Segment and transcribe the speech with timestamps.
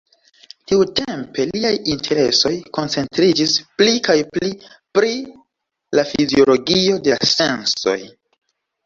[0.69, 4.49] Tiutempe liaj interesoj koncentriĝis pli kaj pli
[4.99, 5.13] pri
[5.99, 7.97] la fiziologio de la sensoj.